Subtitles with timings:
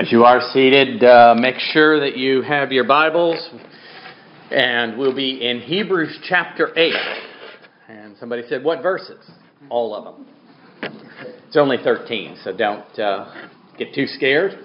[0.00, 3.50] As you are seated, uh, make sure that you have your Bibles,
[4.50, 6.94] and we'll be in Hebrews chapter 8.
[7.86, 9.30] And somebody said, What verses?
[9.68, 10.26] All of them.
[11.46, 14.58] It's only 13, so don't uh, get too scared.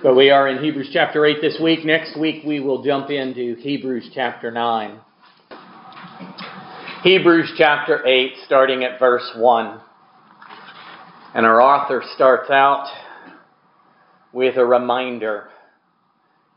[0.00, 1.84] But we are in Hebrews chapter 8 this week.
[1.84, 5.00] Next week, we will jump into Hebrews chapter 9.
[7.02, 9.80] Hebrews chapter 8, starting at verse 1.
[11.34, 12.86] And our author starts out
[14.32, 15.50] with a reminder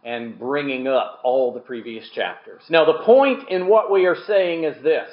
[0.04, 2.64] and bringing up all the previous chapters.
[2.70, 5.12] Now, the point in what we are saying is this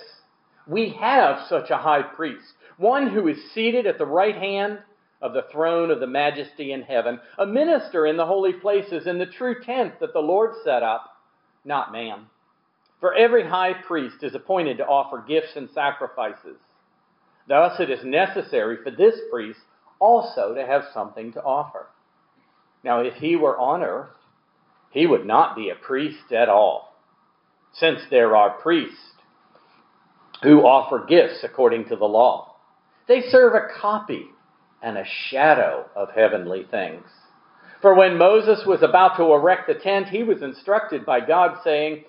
[0.66, 4.78] we have such a high priest, one who is seated at the right hand
[5.20, 9.18] of the throne of the majesty in heaven, a minister in the holy places in
[9.18, 11.16] the true tent that the Lord set up,
[11.64, 12.26] not man.
[13.00, 16.58] For every high priest is appointed to offer gifts and sacrifices.
[17.48, 19.60] Thus, it is necessary for this priest
[19.98, 21.86] also to have something to offer.
[22.84, 24.10] Now, if he were on earth,
[24.90, 26.96] he would not be a priest at all,
[27.72, 28.96] since there are priests
[30.42, 32.56] who offer gifts according to the law.
[33.06, 34.26] They serve a copy
[34.82, 37.06] and a shadow of heavenly things.
[37.82, 42.04] For when Moses was about to erect the tent, he was instructed by God, saying,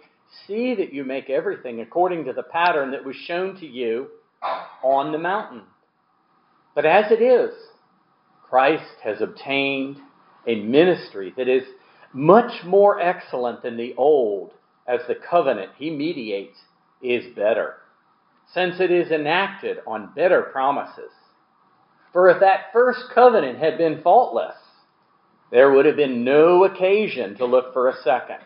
[0.48, 4.08] See that you make everything according to the pattern that was shown to you
[4.84, 5.64] on the mountain.
[6.76, 7.54] But as it is,
[8.48, 9.98] Christ has obtained
[10.48, 11.64] a ministry that is
[12.14, 14.52] much more excellent than the old,
[14.88, 16.58] as the covenant he mediates
[17.02, 17.76] is better,
[18.54, 21.12] since it is enacted on better promises.
[22.12, 24.56] For if that first covenant had been faultless,
[25.52, 28.40] there would have been no occasion to look for a second.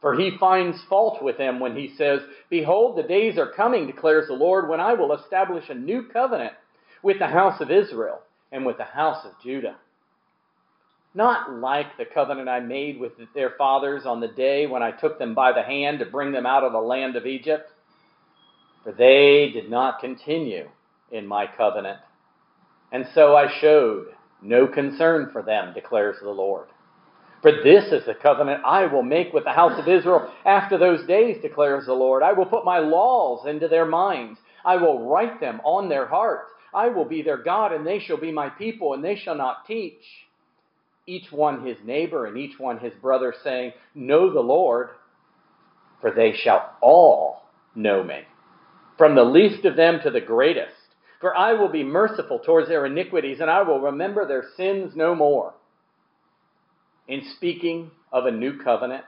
[0.00, 4.26] For he finds fault with them when he says, Behold, the days are coming, declares
[4.26, 6.52] the Lord, when I will establish a new covenant
[7.02, 8.20] with the house of Israel
[8.52, 9.76] and with the house of Judah
[11.14, 15.18] not like the covenant I made with their fathers on the day when I took
[15.18, 17.70] them by the hand to bring them out of the land of Egypt.
[18.82, 20.68] For they did not continue
[21.12, 22.00] in my covenant.
[22.92, 24.08] And so I showed
[24.42, 26.66] no concern for them, declares the Lord.
[27.42, 31.06] For this is the covenant I will make with the house of Israel after those
[31.06, 32.22] days, declares the Lord.
[32.22, 34.38] I will put my laws into their minds.
[34.64, 36.50] I will write them on their hearts.
[36.72, 39.66] I will be their God, and they shall be my people, and they shall not
[39.66, 40.02] teach
[41.06, 44.90] each one his neighbor and each one his brother, saying, Know the Lord,
[46.00, 47.42] for they shall all
[47.74, 48.20] know me,
[48.96, 50.74] from the least of them to the greatest.
[51.20, 55.14] For I will be merciful towards their iniquities, and I will remember their sins no
[55.14, 55.54] more.
[57.08, 59.04] In speaking of a new covenant,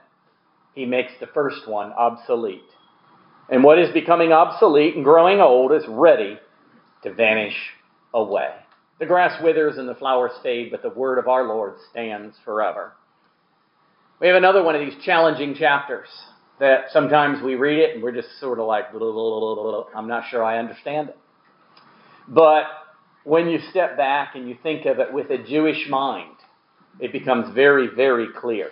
[0.73, 2.61] he makes the first one obsolete.
[3.49, 6.37] And what is becoming obsolete and growing old is ready
[7.03, 7.55] to vanish
[8.13, 8.49] away.
[8.99, 12.93] The grass withers and the flowers fade, but the word of our Lord stands forever.
[14.19, 16.07] We have another one of these challenging chapters
[16.59, 20.57] that sometimes we read it and we're just sort of like, I'm not sure I
[20.57, 21.17] understand it.
[22.27, 22.63] But
[23.23, 26.35] when you step back and you think of it with a Jewish mind,
[26.99, 28.69] it becomes very, very clear.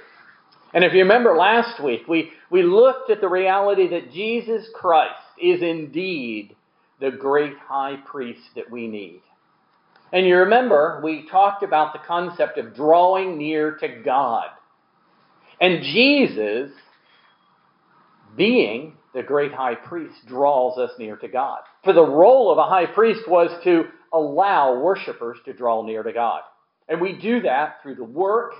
[0.73, 5.13] And if you remember last week, we, we looked at the reality that Jesus Christ
[5.39, 6.55] is indeed
[6.99, 9.21] the great high priest that we need.
[10.11, 14.47] And you remember, we talked about the concept of drawing near to God.
[15.59, 16.71] And Jesus,
[18.35, 21.59] being the great high priest, draws us near to God.
[21.83, 26.13] For the role of a high priest was to allow worshipers to draw near to
[26.13, 26.41] God.
[26.87, 28.53] And we do that through the work,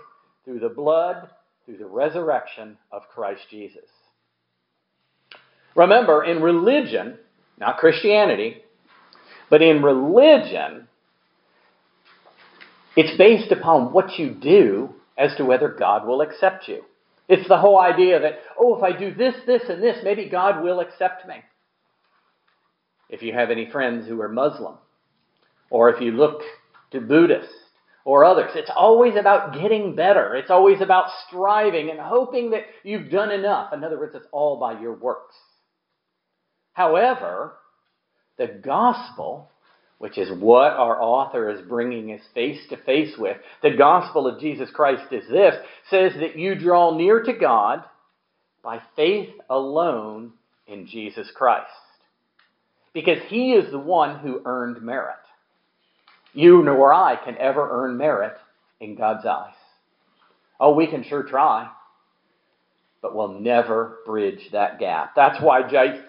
[0.44, 1.30] through the blood,
[1.66, 3.90] through the resurrection of Christ Jesus.
[5.76, 7.18] Remember, in religion,
[7.58, 8.64] not Christianity,
[9.50, 10.88] but in religion,
[12.96, 16.84] it's based upon what you do as to whether God will accept you.
[17.28, 20.64] It's the whole idea that, oh, if I do this, this, and this, maybe God
[20.64, 21.36] will accept me.
[23.10, 24.76] If you have any friends who are Muslim,
[25.70, 26.42] or if you look
[26.92, 27.54] to Buddhists
[28.04, 30.36] or others, it's always about getting better.
[30.36, 33.74] It's always about striving and hoping that you've done enough.
[33.74, 35.36] In other words, it's all by your works.
[36.74, 37.54] However,
[38.38, 39.52] the gospel
[39.98, 43.38] which is what our author is bringing us face to face with.
[43.62, 45.56] The gospel of Jesus Christ is this
[45.90, 47.84] says that you draw near to God
[48.64, 50.34] by faith alone
[50.68, 51.70] in Jesus Christ.
[52.94, 55.16] Because he is the one who earned merit.
[56.34, 58.36] You nor I can ever earn merit
[58.80, 59.54] in God's eyes.
[60.60, 61.70] Oh, we can sure try,
[63.02, 65.14] but we'll never bridge that gap.
[65.16, 65.62] That's why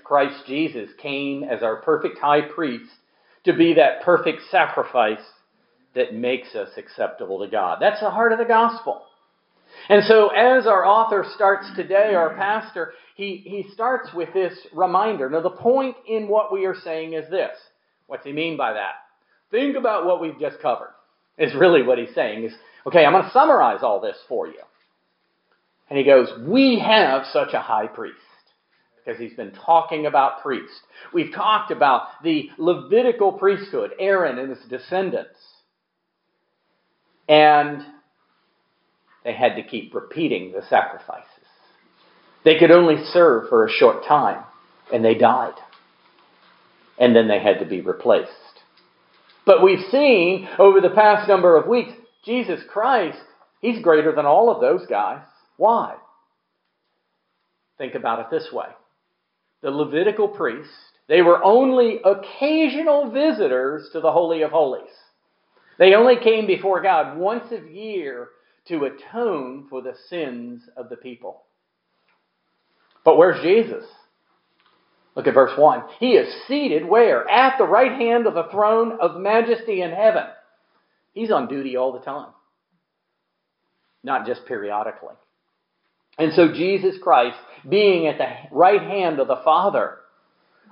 [0.04, 2.90] Christ Jesus came as our perfect high priest
[3.46, 5.24] to be that perfect sacrifice
[5.94, 7.78] that makes us acceptable to God.
[7.80, 9.02] That's the heart of the gospel.
[9.88, 15.28] And so, as our author starts today, our pastor, he, he starts with this reminder.
[15.28, 17.56] Now, the point in what we are saying is this.
[18.06, 18.94] What's he mean by that?
[19.50, 20.92] Think about what we've just covered,
[21.38, 22.44] is really what he's saying.
[22.44, 22.52] Is,
[22.86, 24.60] okay, I'm going to summarize all this for you.
[25.88, 28.16] And he goes, We have such a high priest.
[29.06, 30.80] Because he's been talking about priests.
[31.14, 35.38] We've talked about the Levitical priesthood, Aaron and his descendants.
[37.28, 37.82] And
[39.24, 41.24] they had to keep repeating the sacrifices.
[42.44, 44.42] They could only serve for a short time,
[44.92, 45.54] and they died.
[46.98, 48.30] And then they had to be replaced.
[49.44, 51.92] But we've seen over the past number of weeks,
[52.24, 53.18] Jesus Christ,
[53.60, 55.22] he's greater than all of those guys.
[55.56, 55.94] Why?
[57.78, 58.66] Think about it this way
[59.62, 60.72] the Levitical priests,
[61.08, 64.90] they were only occasional visitors to the Holy of Holies.
[65.78, 68.28] They only came before God once a year
[68.68, 71.42] to atone for the sins of the people.
[73.04, 73.84] But where's Jesus?
[75.14, 75.82] Look at verse 1.
[76.00, 77.28] He is seated where?
[77.28, 80.24] At the right hand of the throne of majesty in heaven.
[81.12, 82.30] He's on duty all the time,
[84.04, 85.14] not just periodically.
[86.18, 87.36] And so Jesus Christ,
[87.68, 89.96] being at the right hand of the Father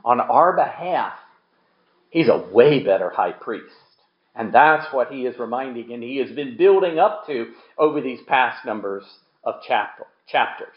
[0.05, 1.15] on our behalf,
[2.11, 3.75] he's a way better high priest.
[4.35, 8.19] And that's what he is reminding, and he has been building up to over these
[8.27, 9.05] past numbers
[9.45, 10.75] of chapter, chapters.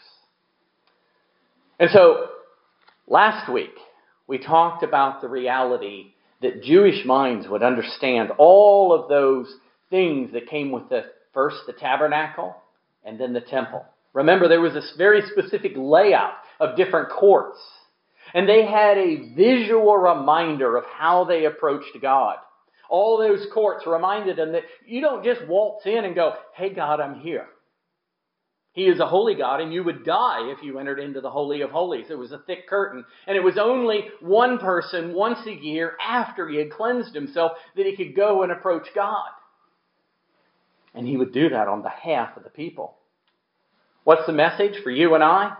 [1.80, 2.28] And so,
[3.08, 3.74] last week,
[4.28, 9.52] we talked about the reality that Jewish minds would understand all of those
[9.90, 12.54] things that came with the first the tabernacle
[13.04, 13.84] and then the temple.
[14.12, 17.58] Remember, there was this very specific layout of different courts,
[18.34, 22.36] and they had a visual reminder of how they approached God.
[22.90, 27.00] All those courts reminded them that you don't just waltz in and go, Hey, God,
[27.00, 27.46] I'm here.
[28.72, 31.62] He is a holy God, and you would die if you entered into the Holy
[31.62, 32.06] of Holies.
[32.10, 36.48] It was a thick curtain, and it was only one person once a year after
[36.48, 39.30] he had cleansed himself that he could go and approach God.
[40.94, 42.97] And he would do that on behalf of the people.
[44.08, 45.52] What's the message for you and I?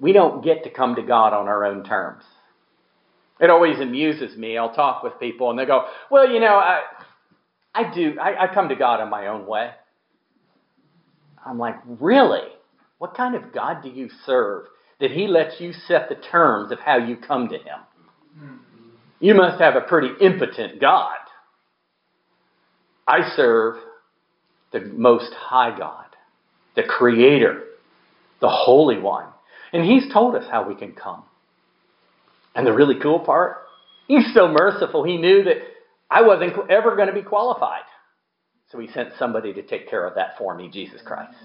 [0.00, 2.24] We don't get to come to God on our own terms.
[3.38, 4.58] It always amuses me.
[4.58, 6.80] I'll talk with people and they go, Well, you know, I,
[7.72, 9.70] I do, I, I come to God in my own way.
[11.46, 12.48] I'm like, Really?
[12.98, 14.64] What kind of God do you serve
[14.98, 18.58] that He lets you set the terms of how you come to Him?
[19.20, 21.14] You must have a pretty impotent God.
[23.06, 23.76] I serve
[24.72, 26.05] the Most High God,
[26.76, 27.64] the Creator,
[28.40, 29.26] the Holy One.
[29.72, 31.24] And He's told us how we can come.
[32.54, 33.58] And the really cool part,
[34.08, 35.58] he's so merciful, he knew that
[36.10, 37.82] I wasn't ever going to be qualified.
[38.72, 41.36] So he sent somebody to take care of that for me, Jesus Christ.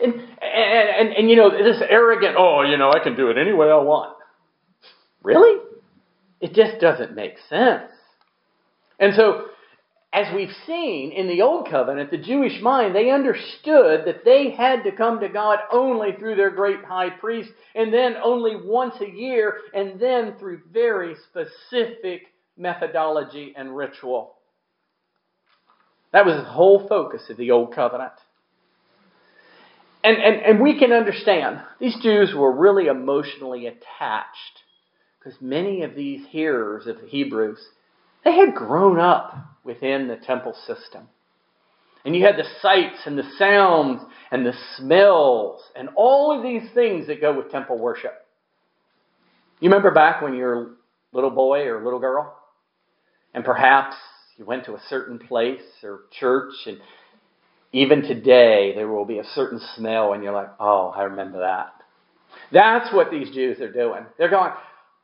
[0.00, 3.38] And, and, and, and, you know, this arrogant, oh, you know, I can do it
[3.38, 4.16] any way I want.
[5.22, 5.60] Really?
[6.40, 7.90] It just doesn't make sense.
[8.98, 9.46] And so
[10.16, 14.82] as we've seen in the Old Covenant, the Jewish mind, they understood that they had
[14.84, 19.10] to come to God only through their great high priest, and then only once a
[19.10, 22.22] year, and then through very specific
[22.56, 24.36] methodology and ritual.
[26.14, 28.14] That was the whole focus of the Old Covenant.
[30.02, 34.62] And, and, and we can understand, these Jews were really emotionally attached
[35.18, 37.58] because many of these hearers of the Hebrews,
[38.26, 41.08] they had grown up within the temple system.
[42.04, 44.02] And you had the sights and the sounds
[44.32, 48.26] and the smells and all of these things that go with temple worship.
[49.60, 50.66] You remember back when you were a
[51.12, 52.36] little boy or little girl?
[53.32, 53.94] And perhaps
[54.36, 56.78] you went to a certain place or church, and
[57.72, 61.72] even today there will be a certain smell, and you're like, oh, I remember that.
[62.52, 64.04] That's what these Jews are doing.
[64.18, 64.52] They're going,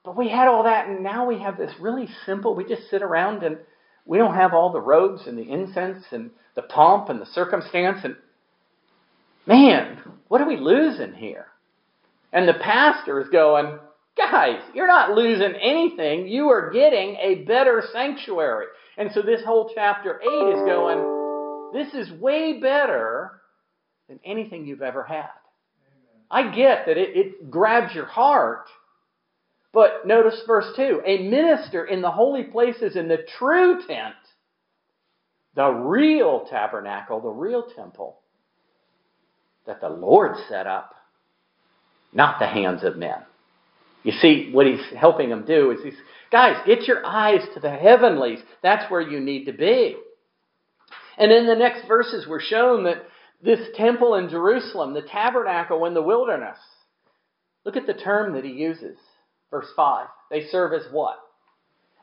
[0.04, 3.02] but we had all that, and now we have this really simple, we just sit
[3.02, 3.58] around and
[4.04, 8.00] we don't have all the robes and the incense and the pomp and the circumstance.
[8.04, 8.16] And
[9.46, 11.46] man, what are we losing here?
[12.32, 13.78] And the pastor is going,
[14.16, 16.26] guys, you're not losing anything.
[16.26, 18.66] You are getting a better sanctuary.
[18.96, 23.40] And so this whole chapter 8 is going, this is way better
[24.08, 25.30] than anything you've ever had.
[26.30, 28.66] I get that it, it grabs your heart.
[29.72, 34.14] But notice verse 2 a minister in the holy places in the true tent,
[35.54, 38.18] the real tabernacle, the real temple
[39.66, 40.94] that the Lord set up,
[42.12, 43.22] not the hands of men.
[44.02, 45.98] You see, what he's helping them do is he's,
[46.30, 48.40] guys, get your eyes to the heavenlies.
[48.62, 49.96] That's where you need to be.
[51.16, 53.04] And in the next verses, we're shown that
[53.42, 56.58] this temple in Jerusalem, the tabernacle in the wilderness,
[57.64, 58.96] look at the term that he uses.
[59.52, 60.08] Verse 5.
[60.30, 61.18] They serve as what?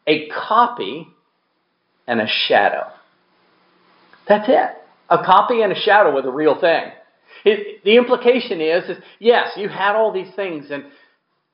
[0.08, 1.08] A copy
[2.08, 2.86] and a shadow.
[4.28, 4.70] That's it.
[5.10, 6.92] A copy and a shadow of the real thing.
[7.44, 10.86] It, the implication is, is, yes, you had all these things and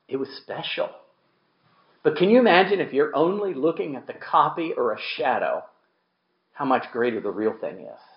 [0.08, 0.90] it was special.
[2.02, 5.64] But can you imagine if you're only looking at the copy or a shadow,
[6.52, 8.15] how much greater the real thing is?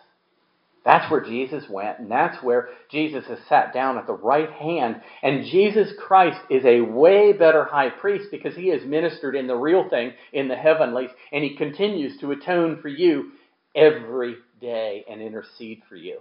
[0.85, 5.01] That's where Jesus went, and that's where Jesus has sat down at the right hand.
[5.21, 9.55] And Jesus Christ is a way better high priest because he has ministered in the
[9.55, 13.31] real thing in the heavenlies, and he continues to atone for you
[13.75, 16.19] every day and intercede for you.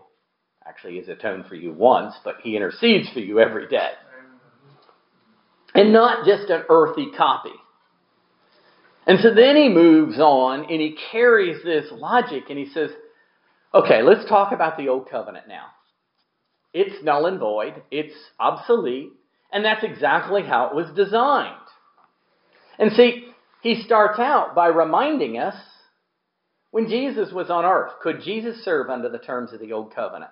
[0.66, 3.92] Actually, he's atoned for you once, but he intercedes for you every day.
[5.74, 7.54] And not just an earthy copy.
[9.06, 12.90] And so then he moves on and he carries this logic and he says,
[13.74, 15.66] okay, let's talk about the old covenant now.
[16.72, 19.12] It's null and void, it's obsolete,
[19.52, 21.54] and that's exactly how it was designed.
[22.78, 23.28] And see,
[23.62, 25.56] he starts out by reminding us
[26.70, 30.30] when Jesus was on earth, could Jesus serve under the terms of the old covenant?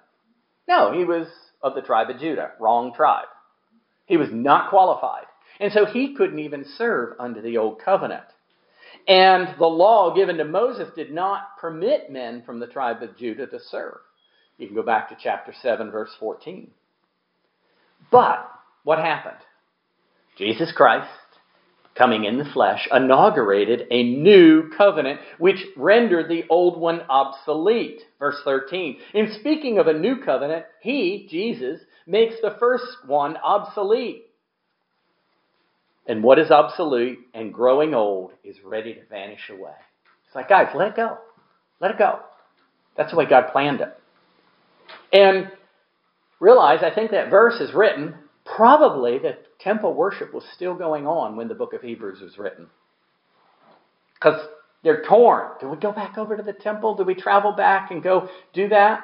[0.69, 1.27] No, he was
[1.63, 3.27] of the tribe of Judah, wrong tribe.
[4.05, 5.25] He was not qualified.
[5.59, 8.25] And so he couldn't even serve under the old covenant.
[9.09, 13.47] And the law given to Moses did not permit men from the tribe of Judah
[13.47, 13.99] to serve.
[14.59, 16.71] You can go back to chapter 7, verse 14.
[18.11, 18.51] But
[18.85, 19.37] what happened?
[20.37, 21.09] Jesus Christ
[21.97, 28.03] coming in the flesh, inaugurated a new covenant which rendered the old one obsolete.
[28.19, 28.99] Verse 13.
[29.15, 34.26] In speaking of a new covenant, he, Jesus, makes the first one obsolete.
[36.07, 39.73] And what is obsolete and growing old is ready to vanish away.
[40.27, 41.19] It's like, guys, let it go.
[41.81, 42.21] Let it go.
[42.97, 43.93] That's the way God planned it.
[45.13, 45.51] And
[46.41, 51.37] realize, I think that verse is written probably the temple worship was still going on
[51.37, 52.69] when the book of Hebrews was written.
[54.15, 54.47] Because
[54.83, 55.51] they're torn.
[55.61, 56.95] Do we go back over to the temple?
[56.95, 59.01] Do we travel back and go do that?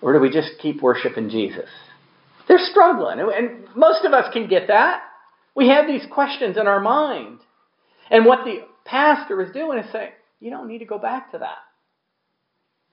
[0.00, 1.68] Or do we just keep worshiping Jesus?
[2.48, 3.20] They're struggling.
[3.20, 5.02] And most of us can get that.
[5.54, 7.40] We have these questions in our mind.
[8.10, 11.38] And what the pastor is doing is saying, you don't need to go back to
[11.38, 11.58] that.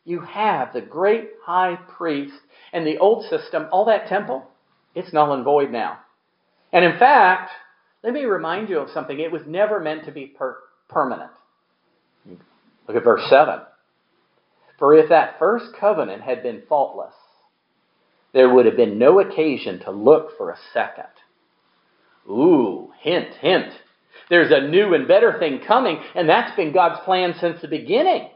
[0.06, 2.34] You have the great high priest
[2.74, 4.48] and the old system, all that temple,
[4.96, 6.00] it's null and void now.
[6.74, 7.52] And in fact,
[8.04, 9.20] let me remind you of something.
[9.20, 10.58] It was never meant to be per-
[10.90, 11.32] permanent.
[12.88, 13.60] Look at verse 7.
[14.80, 17.14] For if that first covenant had been faultless,
[18.34, 21.06] there would have been no occasion to look for a second.
[22.30, 23.74] Ooh, hint, hint.
[24.30, 28.30] There's a new and better thing coming, and that's been God's plan since the beginning.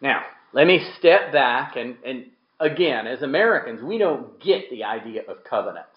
[0.00, 2.26] Now, let me step back and, and
[2.60, 5.88] again, as Americans, we don't get the idea of covenants.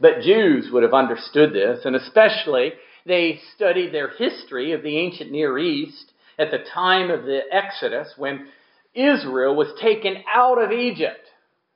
[0.00, 2.72] But Jews would have understood this, and especially
[3.04, 8.08] they studied their history of the ancient Near East at the time of the Exodus
[8.16, 8.46] when
[8.94, 11.26] Israel was taken out of Egypt.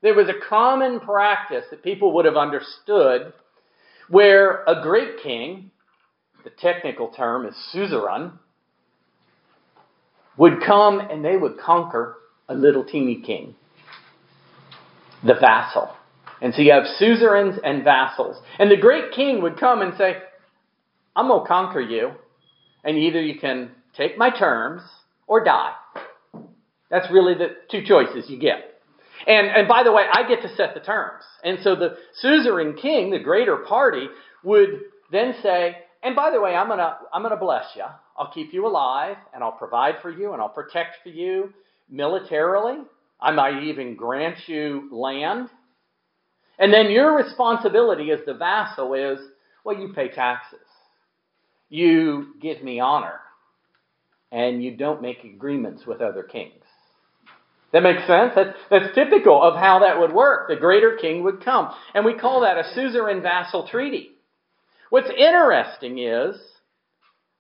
[0.03, 3.33] There was a common practice that people would have understood
[4.13, 5.71] where a great king,
[6.45, 8.33] the technical term is suzerain,
[10.37, 13.55] would come and they would conquer a little teeny king
[15.25, 15.97] the vassal.
[16.43, 18.37] And so you have suzerains and vassals.
[18.59, 20.17] And the great king would come and say,
[21.17, 22.11] I'm going to conquer you,
[22.85, 24.83] and either you can take my terms
[25.27, 25.73] or die.
[26.91, 28.72] That's really the two choices you get.
[29.27, 31.23] And, and by the way, I get to set the terms.
[31.45, 34.07] And so the suzerain king, the greater party,
[34.43, 37.85] would then say, and by the way, I'm going to I'm going to bless you.
[38.19, 41.53] I'll keep you alive, and I'll provide for you, and I'll protect for you
[41.89, 42.79] militarily.
[43.21, 45.49] I might even grant you land.
[46.59, 49.19] And then your responsibility as the vassal is
[49.65, 50.59] well, you pay taxes,
[51.69, 53.21] you give me honor,
[54.33, 56.62] and you don't make agreements with other kings.
[57.73, 58.33] That makes sense?
[58.35, 60.49] That's, that's typical of how that would work.
[60.49, 61.71] The greater king would come.
[61.95, 64.11] And we call that a suzerain vassal treaty.
[64.91, 66.37] What's interesting is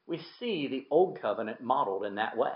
[0.07, 2.53] we see the old covenant modeled in that way.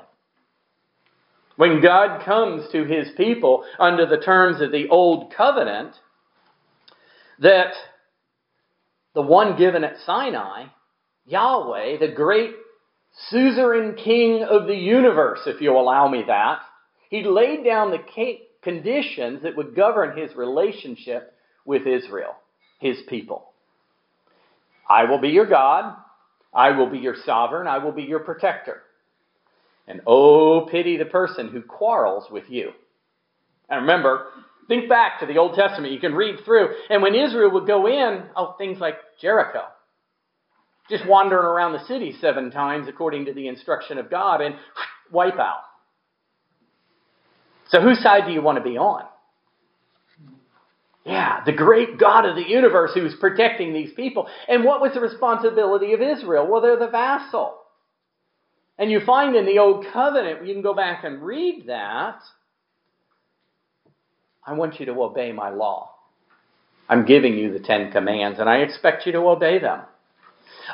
[1.56, 5.95] When God comes to his people under the terms of the old covenant,
[7.40, 7.73] that
[9.14, 10.66] the one given at Sinai,
[11.26, 12.54] Yahweh, the great
[13.30, 16.61] suzerain king of the universe, if you'll allow me that,
[17.11, 21.35] he laid down the conditions that would govern his relationship
[21.65, 22.35] with Israel,
[22.81, 23.53] his people.
[24.89, 25.97] I will be your God.
[26.53, 27.67] I will be your sovereign.
[27.67, 28.83] I will be your protector.
[29.87, 32.71] And oh, pity the person who quarrels with you.
[33.69, 34.29] And remember,
[34.69, 35.93] think back to the Old Testament.
[35.93, 36.71] You can read through.
[36.91, 39.63] And when Israel would go in, oh, things like Jericho.
[40.89, 44.55] Just wandering around the city seven times according to the instruction of God and
[45.11, 45.63] wipe out.
[47.68, 49.04] So whose side do you want to be on?
[51.04, 54.26] Yeah, the great God of the universe who's protecting these people.
[54.49, 56.49] And what was the responsibility of Israel?
[56.50, 57.58] Well, they're the vassal.
[58.78, 62.18] And you find in the Old Covenant, you can go back and read that.
[64.44, 65.92] I want you to obey my law.
[66.88, 69.82] I'm giving you the Ten Commands, and I expect you to obey them.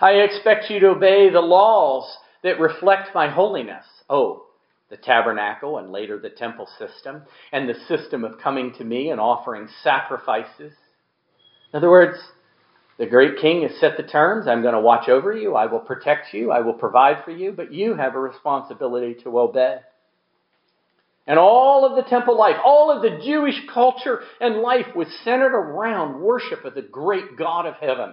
[0.01, 2.05] I expect you to obey the laws
[2.43, 3.85] that reflect my holiness.
[4.11, 4.47] Oh,
[4.93, 9.19] the tabernacle and later the temple system, and the system of coming to me and
[9.19, 10.75] offering sacrifices.
[11.73, 12.19] In other words,
[12.99, 14.47] the great king has set the terms.
[14.47, 15.57] I'm going to watch over you.
[15.57, 16.53] I will protect you.
[16.53, 19.79] I will provide for you, but you have a responsibility to obey.
[21.27, 25.57] And all of the temple life, all of the Jewish culture and life was centered
[25.57, 28.13] around worship of the great God of heaven.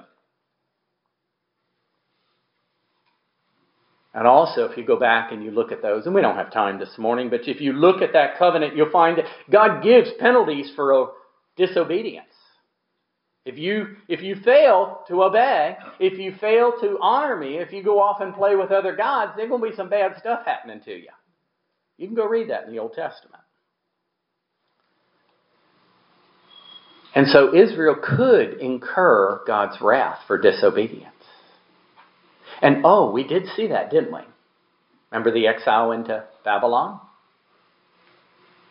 [4.13, 6.51] And also, if you go back and you look at those, and we don't have
[6.51, 10.09] time this morning, but if you look at that covenant, you'll find that God gives
[10.19, 11.11] penalties for
[11.55, 12.25] disobedience.
[13.45, 17.83] If you, if you fail to obey, if you fail to honor me, if you
[17.83, 20.81] go off and play with other gods, there's going to be some bad stuff happening
[20.85, 21.09] to you.
[21.97, 23.43] You can go read that in the Old Testament.
[27.15, 31.13] And so Israel could incur God's wrath for disobedience.
[32.61, 34.21] And oh, we did see that, didn't we?
[35.11, 36.99] Remember the exile into Babylon?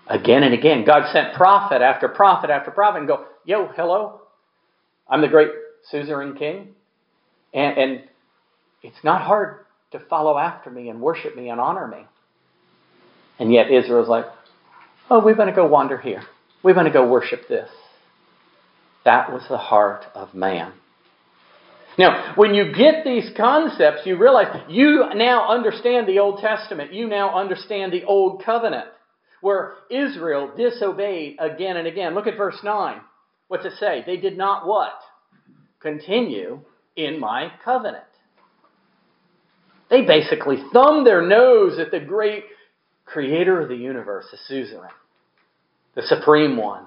[0.07, 4.21] Again and again, God sent prophet after prophet after prophet and go, yo, hello,
[5.09, 5.51] I'm the great
[5.91, 6.69] suzerain king.
[7.53, 8.03] And, and
[8.83, 12.07] it's not hard to follow after me and worship me and honor me.
[13.39, 14.27] And yet Israel's like,
[15.11, 16.23] oh, we're going to go wander here.
[16.63, 17.71] We're going to go worship this.
[19.05, 20.73] That was the heart of man.
[21.99, 26.93] Now, when you get these concepts, you realize you now understand the Old Testament.
[26.93, 28.87] You now understand the Old Covenant,
[29.41, 32.15] where Israel disobeyed again and again.
[32.15, 33.01] Look at verse 9.
[33.49, 34.05] What's it say?
[34.07, 34.93] They did not what?
[35.81, 36.61] Continue
[36.95, 38.05] in my covenant.
[39.91, 42.45] They basically thumbed their nose at the great
[43.07, 44.91] creator of the universe, the suzerain,
[45.95, 46.85] the supreme one.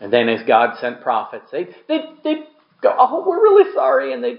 [0.00, 2.34] And then as God sent prophets, they, they, they
[2.88, 4.36] go, oh, we're really sorry, and they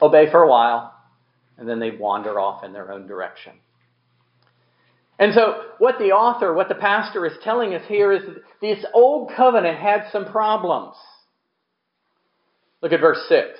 [0.00, 0.94] obey for a while,
[1.58, 3.52] and then they wander off in their own direction.
[5.18, 8.84] And so, what the author, what the pastor is telling us here is that this
[8.92, 10.94] old covenant had some problems.
[12.82, 13.58] Look at verse 6.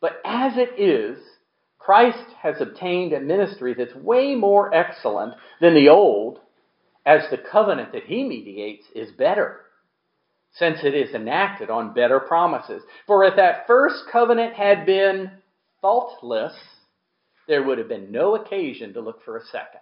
[0.00, 1.18] But as it is,
[1.78, 6.40] Christ has obtained a ministry that's way more excellent than the old,
[7.06, 9.63] as the covenant that he mediates is better
[10.54, 12.82] since it is enacted on better promises.
[13.06, 15.30] For if that first covenant had been
[15.82, 16.54] faultless,
[17.48, 19.80] there would have been no occasion to look for a second.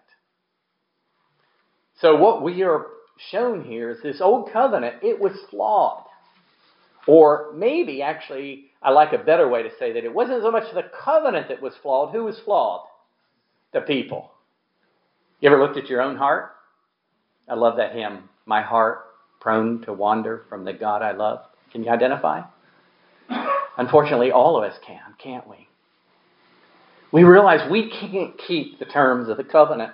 [2.01, 2.87] So what we are
[3.31, 6.05] shown here is this old covenant, it was flawed.
[7.07, 10.73] Or maybe, actually, I like a better way to say that it wasn't so much
[10.73, 12.15] the covenant that was flawed.
[12.15, 12.87] Who was flawed?
[13.73, 14.31] The people.
[15.41, 16.53] You ever looked at your own heart?
[17.49, 19.12] I love that hymn, My Heart
[19.43, 21.41] prone to wander from the God I love?
[21.73, 22.43] Can you identify?
[23.77, 25.69] Unfortunately, all of us can, can't we?
[27.11, 29.93] We realize we can't keep the terms of the covenant.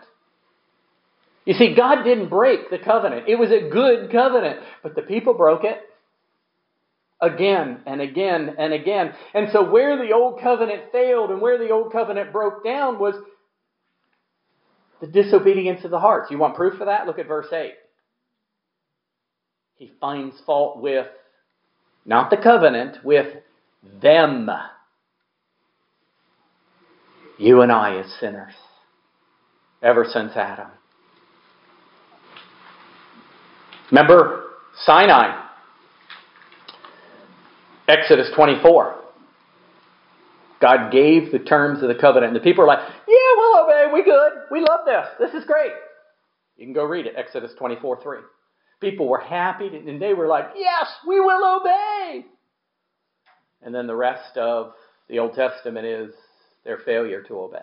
[1.44, 3.24] You see, God didn't break the covenant.
[3.26, 5.78] It was a good covenant, but the people broke it
[7.20, 9.14] again and again and again.
[9.32, 13.14] And so, where the old covenant failed and where the old covenant broke down was
[15.00, 16.30] the disobedience of the hearts.
[16.30, 17.06] You want proof for that?
[17.06, 17.72] Look at verse 8
[19.78, 21.06] he finds fault with
[22.04, 23.42] not the covenant, with
[24.02, 24.50] them.
[27.38, 28.54] You and I as sinners,
[29.82, 30.68] ever since Adam.
[33.92, 34.50] Remember
[34.84, 35.44] Sinai,
[37.86, 38.96] Exodus 24.
[40.60, 43.86] God gave the terms of the covenant, and the people are like, Yeah, we'll obey.
[43.94, 44.32] We good.
[44.50, 45.06] We love this.
[45.20, 45.72] This is great.
[46.56, 48.18] You can go read it, Exodus 24 3.
[48.80, 52.26] People were happy and they were like, Yes, we will obey.
[53.62, 54.72] And then the rest of
[55.08, 56.14] the Old Testament is
[56.64, 57.58] their failure to obey.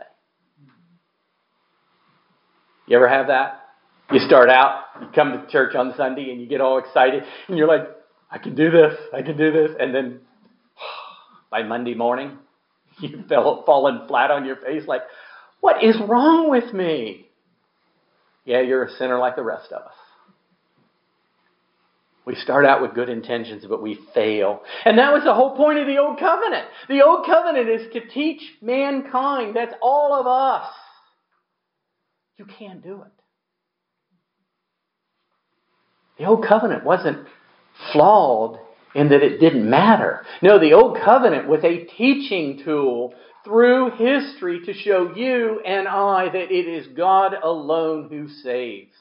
[2.88, 3.62] You ever have that?
[4.12, 7.58] You start out, you come to church on Sunday and you get all excited and
[7.58, 7.88] you're like,
[8.30, 9.72] I can do this, I can do this.
[9.80, 10.20] And then
[11.50, 12.38] by Monday morning,
[13.00, 15.02] you fell falling flat on your face like,
[15.62, 17.28] What is wrong with me?
[18.44, 19.94] Yeah, you're a sinner like the rest of us.
[22.26, 24.62] We start out with good intentions, but we fail.
[24.84, 26.66] And that was the whole point of the Old Covenant.
[26.90, 30.74] The Old Covenant is to teach mankind, that's all of us.
[32.38, 33.12] You can't do it.
[36.18, 37.28] The Old Covenant wasn't
[37.92, 38.60] flawed
[38.96, 40.26] in that it didn't matter.
[40.42, 46.30] No, the Old Covenant was a teaching tool through history to show you and I
[46.30, 48.96] that it is God alone who saves.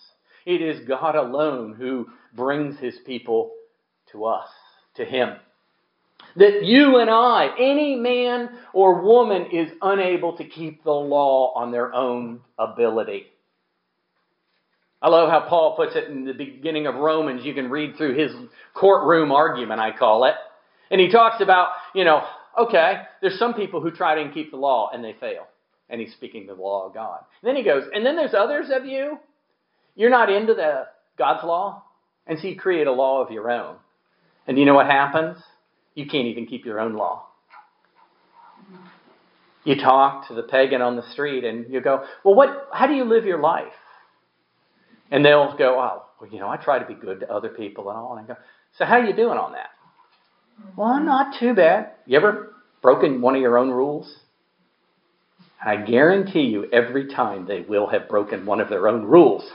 [0.45, 3.53] It is God alone who brings his people
[4.13, 4.49] to us,
[4.97, 5.35] to him.
[6.37, 11.71] That you and I, any man or woman, is unable to keep the law on
[11.71, 13.27] their own ability.
[15.01, 17.45] I love how Paul puts it in the beginning of Romans.
[17.45, 18.33] You can read through his
[18.73, 20.35] courtroom argument, I call it.
[20.91, 22.23] And he talks about, you know,
[22.59, 25.47] okay, there's some people who try to keep the law and they fail.
[25.91, 27.21] And he's speaking the law of God.
[27.43, 29.19] And then he goes, and then there's others of you,
[29.95, 30.87] you're not into the
[31.19, 31.85] God's law,
[32.27, 33.77] and so you create a law of your own.
[34.47, 35.39] And you know what happens?
[35.95, 37.27] You can't even keep your own law.
[39.65, 42.95] You talk to the pagan on the street and you go, Well, what how do
[42.95, 43.73] you live your life?
[45.11, 47.89] And they'll go, oh, well, you know, I try to be good to other people
[47.91, 48.17] and all.
[48.17, 48.41] And I go,
[48.77, 49.69] so how are you doing on that?
[50.77, 51.93] Well, not too bad.
[52.07, 54.13] You ever broken one of your own rules?
[55.65, 59.51] I guarantee you, every time they will have broken one of their own rules.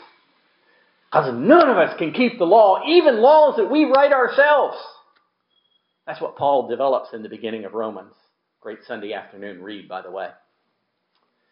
[1.12, 4.78] Because none of us can keep the law, even laws that we write ourselves.
[6.06, 8.14] That's what Paul develops in the beginning of Romans.
[8.62, 10.30] Great Sunday afternoon read, by the way.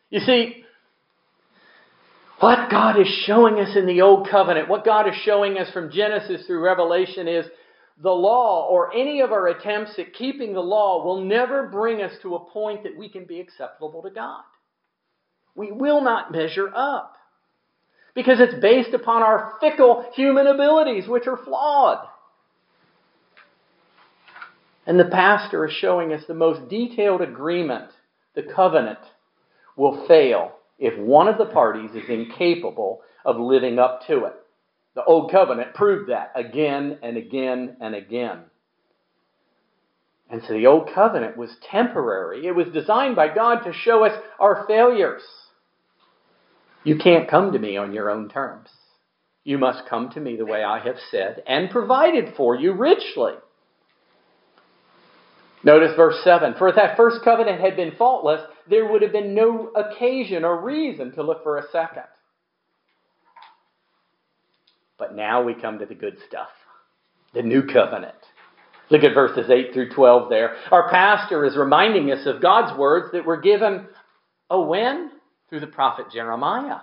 [0.10, 0.64] You see,
[2.40, 5.92] what God is showing us in the Old Covenant, what God is showing us from
[5.92, 7.46] Genesis through Revelation is
[8.02, 12.14] the law or any of our attempts at keeping the law will never bring us
[12.22, 14.44] to a point that we can be acceptable to God.
[15.56, 17.17] We will not measure up
[18.18, 22.08] because it's based upon our fickle human abilities, which are flawed.
[24.88, 27.92] And the pastor is showing us the most detailed agreement,
[28.34, 28.98] the covenant,
[29.76, 34.34] will fail if one of the parties is incapable of living up to it.
[34.96, 38.46] The Old Covenant proved that again and again and again.
[40.28, 42.48] And so the Old Covenant was temporary.
[42.48, 45.22] It was designed by God to show us our failures.
[46.84, 48.70] You can't come to me on your own terms.
[49.44, 53.34] You must come to me the way I have said and provided for you richly.
[55.64, 59.34] Notice verse 7 For if that first covenant had been faultless, there would have been
[59.34, 62.04] no occasion or reason to look for a second.
[64.98, 66.50] But now we come to the good stuff
[67.34, 68.16] the new covenant.
[68.90, 70.56] Look at verses 8 through 12 there.
[70.72, 73.86] Our pastor is reminding us of God's words that were given,
[74.50, 75.12] oh, when?
[75.50, 76.80] Through the prophet Jeremiah.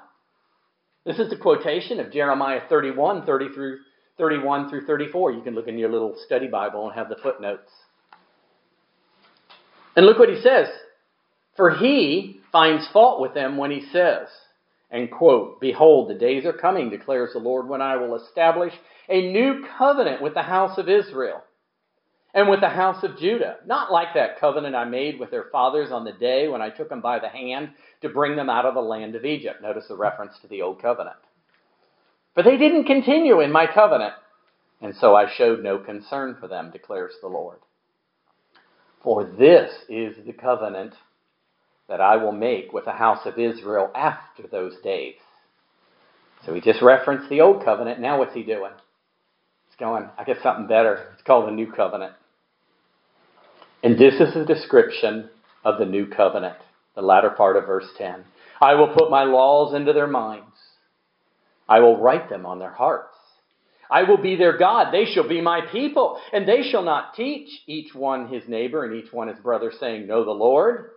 [1.04, 3.78] This is the quotation of Jeremiah 31, 30 through
[4.16, 5.32] 31 through 34.
[5.32, 7.70] You can look in your little study Bible and have the footnotes.
[9.96, 10.68] And look what he says.
[11.56, 14.28] For he finds fault with them when he says,
[14.90, 18.72] and quote, Behold, the days are coming, declares the Lord, when I will establish
[19.08, 21.42] a new covenant with the house of Israel
[22.34, 23.56] and with the house of Judah.
[23.64, 26.88] Not like that covenant I made with their fathers on the day when I took
[26.88, 27.70] them by the hand
[28.02, 29.62] to bring them out of the land of Egypt.
[29.62, 31.16] Notice the reference to the old covenant.
[32.34, 34.14] For they didn't continue in my covenant,
[34.82, 37.58] and so I showed no concern for them, declares the Lord.
[39.04, 40.94] For this is the covenant
[41.88, 45.14] that I will make with the house of Israel after those days.
[46.44, 48.00] So he just referenced the old covenant.
[48.00, 48.72] Now what's he doing?
[49.68, 51.10] He's going, I get something better.
[51.14, 52.14] It's called the new covenant.
[53.84, 55.28] And this is a description
[55.64, 56.56] of the new covenant,
[56.96, 58.24] the latter part of verse 10.
[58.60, 60.56] I will put my laws into their minds.
[61.68, 63.16] I will write them on their hearts.
[63.88, 64.92] I will be their God.
[64.92, 66.18] They shall be my people.
[66.32, 70.08] And they shall not teach each one his neighbor and each one his brother, saying,
[70.08, 70.90] Know the Lord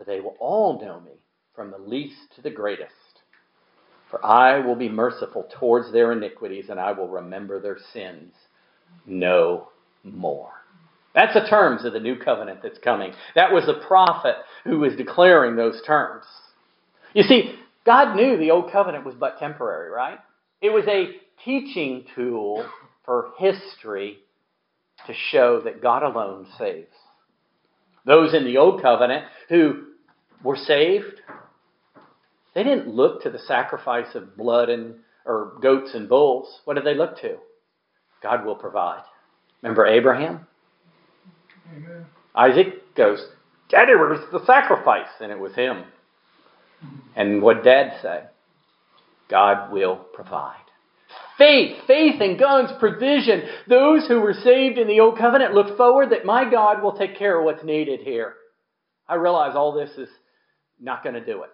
[0.00, 1.12] for they will all know me,
[1.54, 2.94] from the least to the greatest.
[4.10, 8.32] For I will be merciful towards their iniquities, and I will remember their sins
[9.04, 9.68] no
[10.02, 10.52] more.
[11.14, 13.12] That's the terms of the new covenant that's coming.
[13.34, 16.24] That was the prophet who was declaring those terms.
[17.14, 20.18] You see, God knew the old covenant was but temporary, right?
[20.60, 22.64] It was a teaching tool
[23.04, 24.18] for history
[25.06, 26.92] to show that God alone saves.
[28.06, 29.84] Those in the old covenant who
[30.44, 31.20] were saved,
[32.54, 34.96] they didn't look to the sacrifice of blood and
[35.26, 36.60] or goats and bulls.
[36.64, 37.36] What did they look to?
[38.22, 39.02] God will provide.
[39.62, 40.46] Remember Abraham?
[42.34, 43.24] Isaac goes,
[43.68, 45.08] Daddy, where's the sacrifice?
[45.20, 45.84] And it was him.
[47.14, 48.22] And what Dad say?
[49.28, 50.56] God will provide.
[51.38, 53.42] Faith, faith in God's provision.
[53.68, 57.16] Those who were saved in the Old Covenant look forward that my God will take
[57.16, 58.34] care of what's needed here.
[59.08, 60.08] I realize all this is
[60.80, 61.50] not going to do it.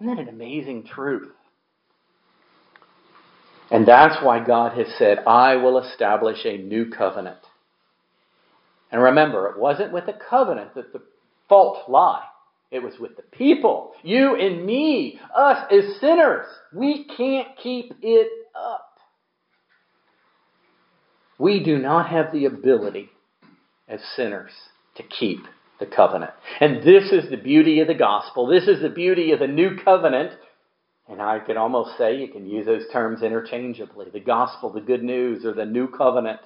[0.00, 1.32] Isn't that an amazing truth?
[3.70, 7.38] And that's why God has said, I will establish a new covenant.
[8.92, 11.02] And remember, it wasn't with the covenant that the
[11.48, 12.24] fault lie.
[12.70, 13.92] It was with the people.
[14.02, 16.46] You and me, us as sinners.
[16.72, 18.98] We can't keep it up.
[21.38, 23.10] We do not have the ability
[23.88, 24.52] as sinners
[24.96, 25.40] to keep
[25.80, 26.32] the covenant.
[26.60, 28.46] And this is the beauty of the gospel.
[28.46, 30.32] This is the beauty of the new covenant.
[31.08, 35.02] And I can almost say you can use those terms interchangeably the gospel, the good
[35.02, 36.40] news, or the new covenant.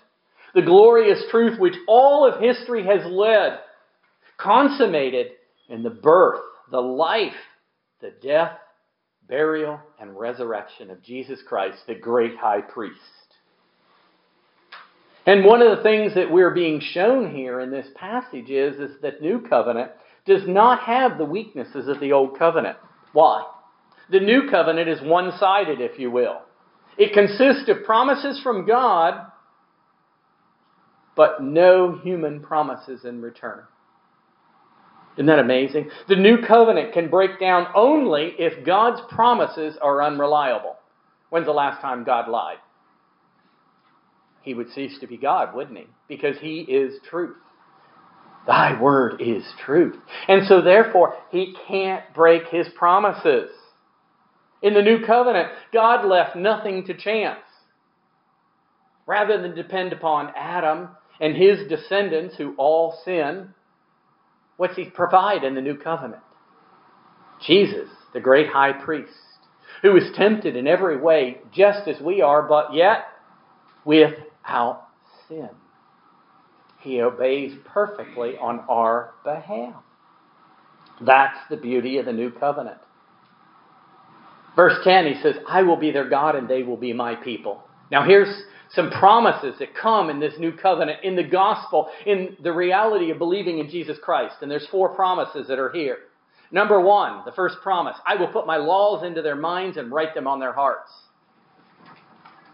[0.54, 3.58] The glorious truth which all of history has led,
[4.38, 5.28] consummated
[5.68, 7.32] in the birth, the life,
[8.00, 8.58] the death,
[9.28, 13.00] burial, and resurrection of Jesus Christ, the great high priest.
[15.26, 19.00] And one of the things that we're being shown here in this passage is, is
[19.02, 19.90] that New Covenant
[20.24, 22.76] does not have the weaknesses of the Old Covenant.
[23.12, 23.44] Why?
[24.10, 26.42] The New Covenant is one sided, if you will.
[26.96, 29.25] It consists of promises from God,
[31.16, 33.62] but no human promises in return.
[35.16, 35.90] Isn't that amazing?
[36.08, 40.76] The new covenant can break down only if God's promises are unreliable.
[41.30, 42.58] When's the last time God lied?
[44.42, 45.86] He would cease to be God, wouldn't he?
[46.06, 47.36] Because he is truth.
[48.46, 49.96] Thy word is truth.
[50.28, 53.50] And so, therefore, he can't break his promises.
[54.62, 57.40] In the new covenant, God left nothing to chance.
[59.06, 63.54] Rather than depend upon Adam and his descendants who all sin,
[64.56, 66.22] What's he provide in the new covenant?
[67.46, 69.12] Jesus, the great high priest,
[69.82, 73.04] who was tempted in every way just as we are, but yet
[73.84, 74.88] without
[75.28, 75.50] sin.
[76.80, 79.82] He obeys perfectly on our behalf.
[81.00, 82.78] That's the beauty of the new covenant.
[84.54, 87.62] Verse 10, he says, I will be their God and they will be my people.
[87.90, 88.34] Now, here's
[88.70, 93.18] some promises that come in this new covenant, in the gospel, in the reality of
[93.18, 94.36] believing in Jesus Christ.
[94.42, 95.98] And there's four promises that are here.
[96.50, 100.14] Number one, the first promise I will put my laws into their minds and write
[100.14, 100.90] them on their hearts.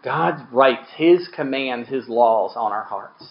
[0.02, 3.24] God writes His commands, His laws on our hearts.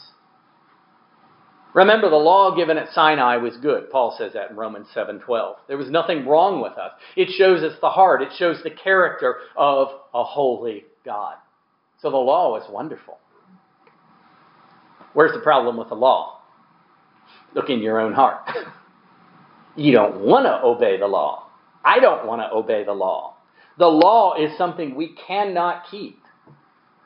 [1.74, 3.90] Remember, the law given at Sinai was good.
[3.92, 5.56] Paul says that in Romans 7:12.
[5.68, 6.92] There was nothing wrong with us.
[7.16, 8.22] It shows us the heart.
[8.22, 11.36] It shows the character of a holy God.
[12.02, 13.20] So the law is wonderful.
[15.14, 16.40] Where's the problem with the law?
[17.54, 18.50] Look in your own heart.
[19.76, 21.48] you don't want to obey the law.
[21.84, 23.36] I don't want to obey the law.
[23.78, 26.20] The law is something we cannot keep.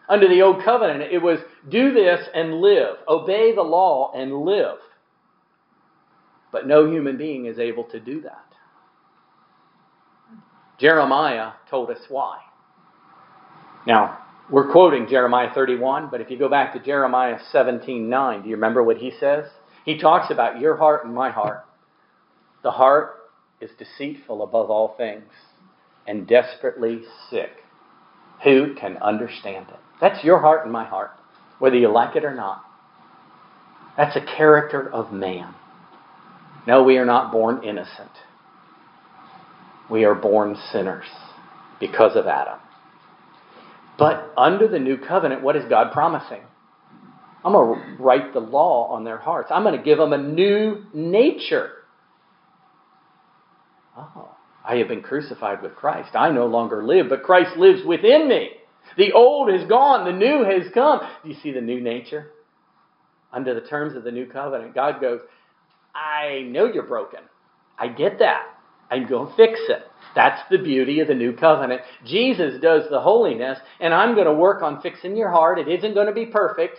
[0.07, 4.77] Under the Old Covenant, it was do this and live, obey the law and live.
[6.51, 8.45] But no human being is able to do that.
[10.77, 12.39] Jeremiah told us why.
[13.87, 18.55] Now, we're quoting Jeremiah 31, but if you go back to Jeremiah 17:9, do you
[18.55, 19.45] remember what he says?
[19.85, 21.65] He talks about your heart and my heart.
[22.63, 23.15] The heart
[23.59, 25.31] is deceitful above all things
[26.07, 27.51] and desperately sick.
[28.43, 29.79] Who can understand it?
[29.99, 31.11] That's your heart and my heart,
[31.59, 32.63] whether you like it or not.
[33.97, 35.55] That's a character of man.
[36.67, 38.11] No, we are not born innocent.
[39.89, 41.05] We are born sinners
[41.79, 42.59] because of Adam.
[43.97, 46.41] But under the new covenant, what is God promising?
[47.43, 49.51] I'm going to write the law on their hearts.
[49.53, 51.71] I'm going to give them a new nature.
[53.97, 54.35] Oh,
[54.67, 56.15] I have been crucified with Christ.
[56.15, 58.49] I no longer live, but Christ lives within me.
[58.97, 61.01] The old is gone, the new has come.
[61.23, 62.31] Do you see the new nature?
[63.31, 65.21] Under the terms of the new covenant, God goes,
[65.93, 67.19] I know you're broken.
[67.77, 68.43] I get that.
[68.89, 69.83] I'm going to fix it.
[70.15, 71.81] That's the beauty of the new covenant.
[72.05, 75.59] Jesus does the holiness, and I'm going to work on fixing your heart.
[75.59, 76.77] It isn't going to be perfect,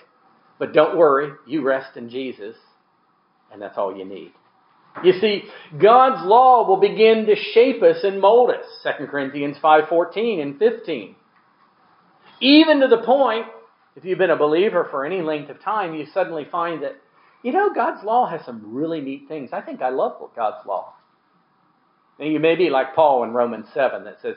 [0.58, 1.32] but don't worry.
[1.46, 2.56] You rest in Jesus,
[3.52, 4.32] and that's all you need.
[5.04, 5.42] You see,
[5.78, 8.64] God's law will begin to shape us and mold us.
[8.82, 11.14] 2 Corinthians 5:14 and 15.
[12.40, 13.46] Even to the point,
[13.94, 16.96] if you've been a believer for any length of time, you suddenly find that,
[17.42, 19.50] you know, God's law has some really neat things.
[19.52, 20.94] I think I love God's law.
[22.18, 24.36] And you may be like Paul in Romans 7 that says,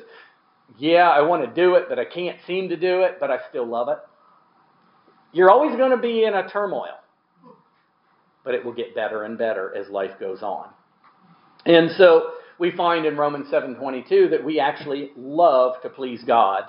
[0.78, 3.38] Yeah, I want to do it, but I can't seem to do it, but I
[3.50, 4.00] still love it.
[5.32, 6.98] You're always going to be in a turmoil,
[8.44, 10.70] but it will get better and better as life goes on.
[11.66, 16.64] And so, we find in Romans 7:22 that we actually love to please God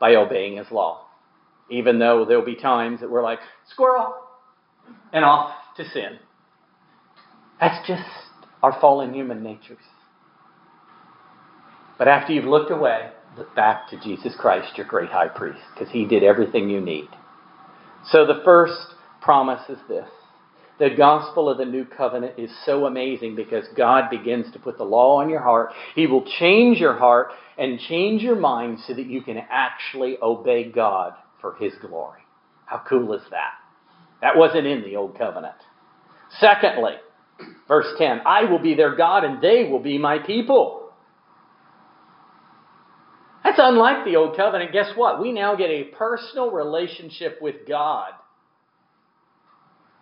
[0.00, 1.06] by obeying his law.
[1.70, 4.14] Even though there'll be times that we're like, squirrel,
[5.12, 6.18] and off to sin.
[7.60, 8.02] That's just
[8.62, 9.78] our fallen human natures.
[11.98, 15.92] But after you've looked away, look back to Jesus Christ, your great high priest, because
[15.92, 17.08] he did everything you need.
[18.06, 20.08] So the first promise is this
[20.78, 24.84] the gospel of the new covenant is so amazing because God begins to put the
[24.84, 25.70] law on your heart.
[25.94, 30.70] He will change your heart and change your mind so that you can actually obey
[30.70, 32.22] God for His glory.
[32.66, 33.52] How cool is that?
[34.20, 35.54] That wasn't in the old covenant.
[36.40, 36.94] Secondly,
[37.68, 40.83] verse 10 I will be their God and they will be my people.
[43.56, 44.72] That's unlike the old covenant.
[44.72, 45.20] Guess what?
[45.20, 48.10] We now get a personal relationship with God.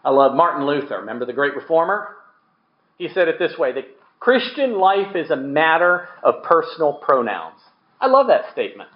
[0.03, 1.01] I love Martin Luther.
[1.01, 2.17] Remember the great reformer?
[2.97, 3.83] He said it this way the
[4.21, 7.61] Christian life is a matter of personal pronouns.
[8.01, 8.89] I love that statement.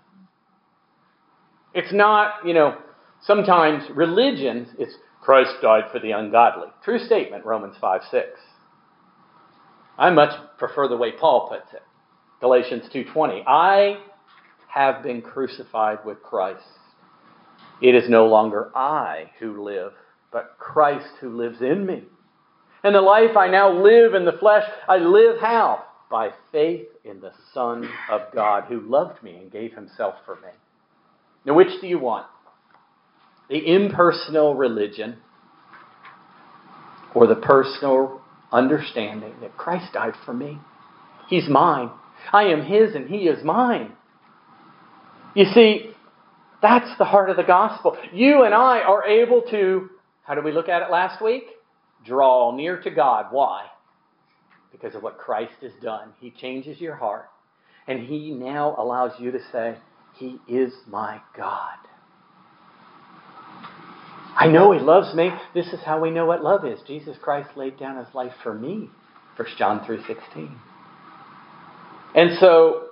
[1.74, 2.78] It's not, you know,
[3.24, 6.68] sometimes religion, it's Christ died for the ungodly.
[6.82, 8.26] True statement, Romans 5 6.
[9.98, 11.82] I much prefer the way Paul puts it.
[12.40, 13.44] Galatians 2:20.
[13.46, 13.98] I
[14.68, 16.62] have been crucified with Christ.
[17.80, 19.92] It is no longer I who live,
[20.32, 22.04] but Christ who lives in me.
[22.82, 25.84] And the life I now live in the flesh, I live how?
[26.10, 30.52] By faith in the Son of God who loved me and gave himself for me.
[31.44, 32.26] Now, which do you want?
[33.48, 35.18] The impersonal religion
[37.14, 38.20] or the personal
[38.52, 40.58] understanding that Christ died for me?
[41.28, 41.90] He's mine.
[42.32, 43.92] I am his and he is mine.
[45.36, 45.90] You see,
[46.62, 47.96] that's the heart of the gospel.
[48.12, 49.90] You and I are able to
[50.26, 51.44] how did we look at it last week?
[52.04, 53.26] Draw near to God.
[53.30, 53.66] Why?
[54.72, 56.12] Because of what Christ has done.
[56.18, 57.28] He changes your heart,
[57.86, 59.76] and He now allows you to say,
[60.14, 61.78] He is my God.
[64.36, 65.30] I know He loves me.
[65.54, 66.80] This is how we know what love is.
[66.88, 68.90] Jesus Christ laid down His life for me.
[69.36, 70.52] 1 John 3.16.
[72.16, 72.88] And so,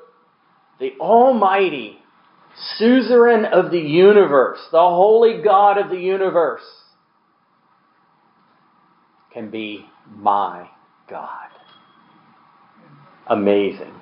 [0.78, 1.98] the Almighty,
[2.78, 6.62] suzerain of the universe, the holy God of the universe,
[9.32, 10.68] can be my
[11.08, 11.48] God.
[13.26, 13.92] Amazing.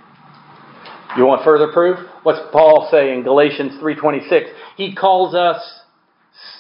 [1.17, 1.99] You want further proof?
[2.23, 4.51] What's Paul say in Galatians 3:26?
[4.77, 5.83] He calls us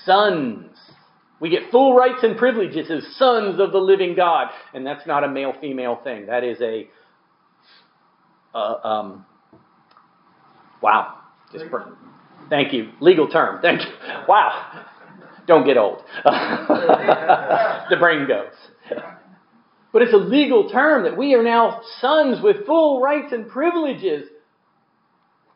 [0.04, 0.68] sons.
[1.40, 5.24] We get full rights and privileges as sons of the living God, and that's not
[5.24, 6.26] a male-female thing.
[6.26, 6.88] That is a
[8.54, 9.26] uh, um,
[10.82, 11.21] wow.
[11.52, 11.64] Just
[12.48, 12.90] thank you.
[13.00, 13.60] Legal term.
[13.60, 13.88] Thank you.
[14.28, 14.86] Wow.
[15.46, 16.02] Don't get old.
[16.24, 18.52] the brain goes.
[19.92, 24.28] But it's a legal term that we are now sons with full rights and privileges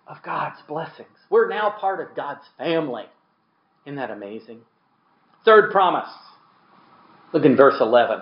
[0.07, 1.09] of God's blessings.
[1.31, 3.05] We're now part of God's family.
[3.87, 4.61] Isn't that amazing?
[5.45, 6.09] Third promise.
[7.33, 8.21] Look in verse 11.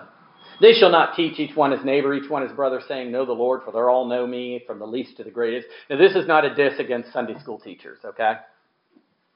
[0.60, 3.32] They shall not teach each one his neighbor, each one his brother, saying, Know the
[3.32, 5.66] Lord, for they all know me, from the least to the greatest.
[5.90, 8.34] Now, this is not a diss against Sunday school teachers, okay?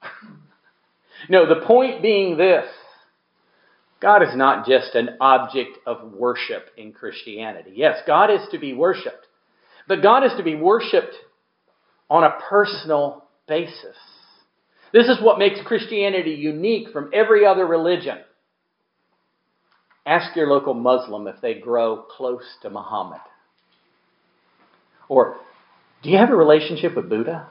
[1.28, 2.66] no, the point being this
[4.00, 7.72] God is not just an object of worship in Christianity.
[7.74, 9.26] Yes, God is to be worshiped,
[9.88, 11.14] but God is to be worshiped
[12.08, 13.96] on a personal basis.
[14.92, 18.18] This is what makes Christianity unique from every other religion.
[20.08, 23.20] Ask your local Muslim if they grow close to Muhammad.
[25.06, 25.36] Or,
[26.02, 27.46] do you have a relationship with Buddha?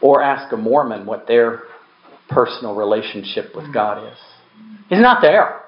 [0.00, 1.64] Or ask a Mormon what their
[2.28, 4.18] personal relationship with God is.
[4.88, 5.62] He's not there.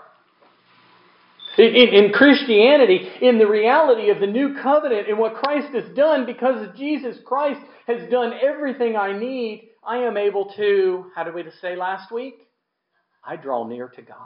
[1.59, 5.93] In, in, in, Christianity, in the reality of the new covenant and what Christ has
[5.97, 11.35] done, because Jesus Christ has done everything I need, I am able to, how did
[11.35, 12.44] we say last week?
[13.27, 14.19] I draw near to God.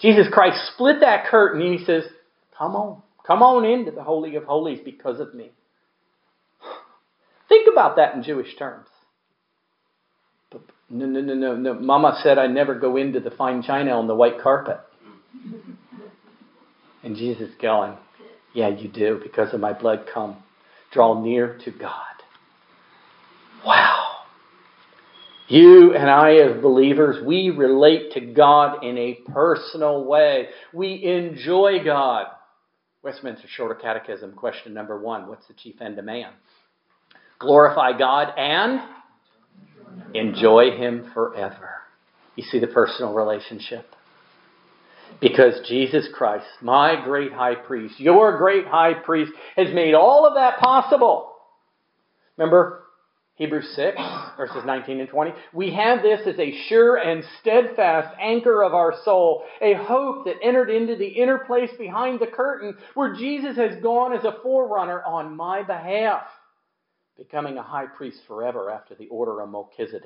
[0.00, 2.04] Jesus Christ split that curtain and he says,
[2.56, 5.50] Come on, come on into the Holy of Holies because of me.
[7.48, 8.88] Think about that in Jewish terms.
[10.88, 11.74] No, no, no, no, no.
[11.74, 14.78] Mama said I never go into the fine china on the white carpet.
[17.02, 17.96] And Jesus going,
[18.54, 20.36] Yeah, you do, because of my blood come.
[20.92, 21.92] Draw near to God.
[23.64, 24.05] Wow.
[25.48, 30.48] You and I, as believers, we relate to God in a personal way.
[30.72, 32.26] We enjoy God.
[33.02, 36.32] Westminster Shorter Catechism, question number one What's the chief end of man?
[37.38, 38.80] Glorify God and
[40.14, 41.70] Enjoy Him forever.
[42.36, 43.86] You see the personal relationship.
[45.20, 50.34] Because Jesus Christ, my great high priest, your great high priest, has made all of
[50.34, 51.32] that possible.
[52.36, 52.82] Remember
[53.36, 53.96] Hebrews 6,
[54.38, 55.32] verses 19 and 20?
[55.52, 60.36] We have this as a sure and steadfast anchor of our soul, a hope that
[60.42, 65.02] entered into the inner place behind the curtain, where Jesus has gone as a forerunner
[65.02, 66.22] on my behalf,
[67.18, 70.02] becoming a high priest forever after the order of Melchizedek.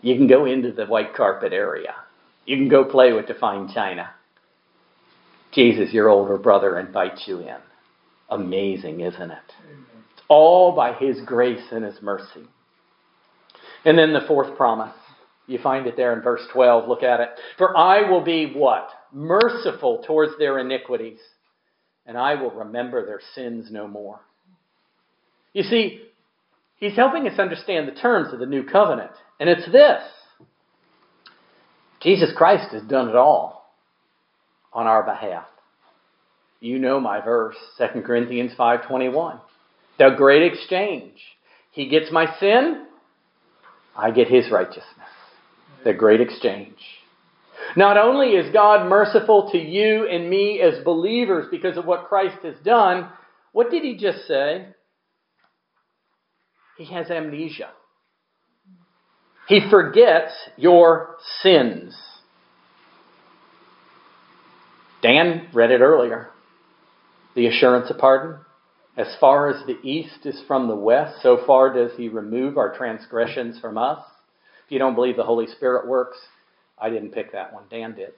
[0.00, 1.94] You can go into the white carpet area.
[2.46, 4.10] You can go play with the fine china.
[5.52, 7.56] Jesus, your older brother, invites you in.
[8.28, 9.38] Amazing, isn't it?
[9.70, 9.97] It's
[10.28, 12.46] all by His grace and His mercy.
[13.84, 14.94] And then the fourth promise.
[15.46, 16.88] You find it there in verse 12.
[16.88, 17.30] Look at it.
[17.56, 18.88] For I will be what?
[19.12, 21.18] Merciful towards their iniquities,
[22.06, 24.20] and I will remember their sins no more.
[25.54, 26.02] You see,
[26.76, 29.12] he's helping us understand the terms of the new covenant.
[29.40, 30.02] And it's this
[32.00, 33.72] Jesus Christ has done it all
[34.72, 35.46] on our behalf.
[36.60, 39.40] You know my verse, 2 Corinthians 5:21.
[39.98, 41.18] The great exchange.
[41.72, 42.86] He gets my sin,
[43.96, 44.84] I get his righteousness.
[45.84, 46.78] The great exchange.
[47.76, 52.38] Not only is God merciful to you and me as believers because of what Christ
[52.44, 53.08] has done,
[53.52, 54.68] what did he just say?
[56.76, 57.70] He has amnesia.
[59.48, 61.96] He forgets your sins.
[65.02, 66.28] Dan read it earlier.
[67.34, 68.40] The assurance of pardon.
[68.98, 72.76] As far as the east is from the west, so far does he remove our
[72.76, 74.02] transgressions from us.
[74.66, 76.18] If you don't believe the Holy Spirit works,
[76.76, 77.62] I didn't pick that one.
[77.70, 78.10] Dan did.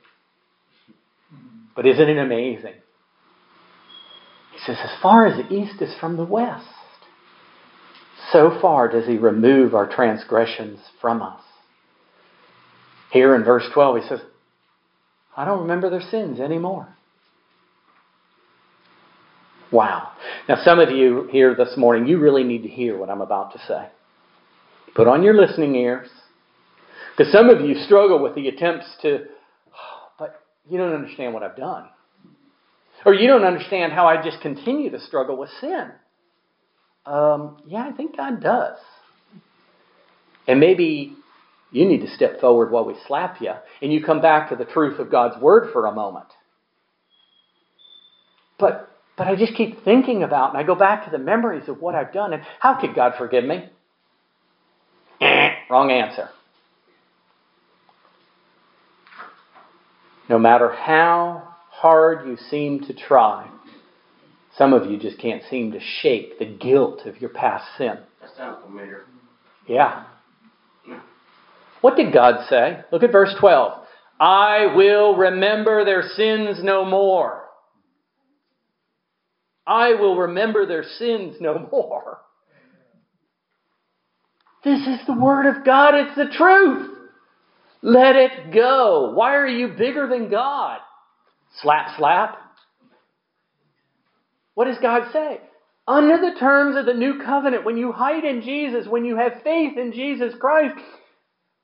[1.77, 2.75] But isn't it amazing?
[4.53, 6.67] He says, as far as the east is from the west
[8.33, 11.41] so far does he remove our transgressions from us.
[13.13, 14.21] Here in verse 12, he says,
[15.37, 16.97] I don't remember their sins anymore.
[19.73, 20.13] Wow.
[20.49, 23.53] Now, some of you here this morning, you really need to hear what I'm about
[23.53, 23.89] to say.
[24.95, 26.09] Put on your listening ears.
[27.17, 29.27] Because some of you struggle with the attempts to,
[30.19, 31.89] but you don't understand what I've done.
[33.07, 35.93] Or you don't understand how I just continue to struggle with sin.
[37.07, 38.79] Um, yeah, I think God does.
[40.47, 41.15] And maybe
[41.71, 44.65] you need to step forward while we slap you and you come back to the
[44.65, 46.27] truth of God's word for a moment.
[48.59, 51.81] But but I just keep thinking about and I go back to the memories of
[51.81, 53.69] what I've done and how could God forgive me?
[55.71, 56.31] Wrong answer.
[60.29, 63.51] No matter how hard you seem to try,
[64.57, 67.99] some of you just can't seem to shake the guilt of your past sin.
[68.21, 69.03] That sounds familiar.
[69.69, 70.05] Yeah.
[71.81, 72.81] What did God say?
[72.93, 73.87] Look at verse 12.
[74.19, 77.45] I will remember their sins no more.
[79.67, 82.19] I will remember their sins no more.
[84.65, 85.95] This is the Word of God.
[85.95, 86.97] It's the truth.
[87.83, 89.13] Let it go.
[89.15, 90.81] Why are you bigger than God?
[91.63, 92.39] Slap, slap.
[94.55, 95.41] What does God say?
[95.89, 99.43] Under the terms of the new covenant, when you hide in Jesus, when you have
[99.43, 100.75] faith in Jesus Christ,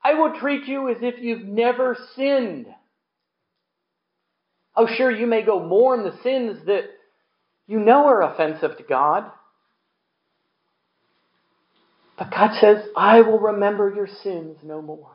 [0.02, 2.66] I will treat you as if you've never sinned.
[4.74, 6.84] Oh, sure, you may go mourn the sins that
[7.66, 9.30] you know are offensive to God.
[12.18, 15.10] But God says, I will remember your sins no more.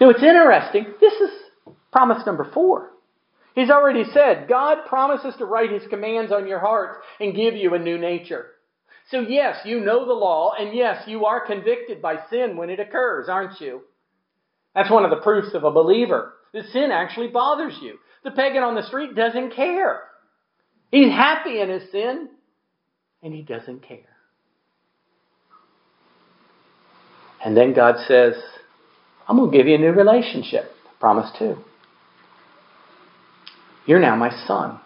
[0.00, 0.86] Now, it's interesting.
[1.00, 1.30] This is
[1.92, 2.90] promise number four.
[3.54, 7.74] He's already said, God promises to write His commands on your hearts and give you
[7.74, 8.46] a new nature.
[9.10, 12.80] So, yes, you know the law, and yes, you are convicted by sin when it
[12.80, 13.82] occurs, aren't you?
[14.74, 16.32] That's one of the proofs of a believer.
[16.52, 17.98] That sin actually bothers you.
[18.24, 20.00] The pagan on the street doesn't care.
[20.94, 22.28] He's happy in his sin,
[23.20, 23.98] and he doesn't care.
[27.44, 28.34] And then God says,
[29.26, 30.70] I'm going to give you a new relationship.
[31.00, 31.56] Promise two.
[33.86, 34.78] You're now my son.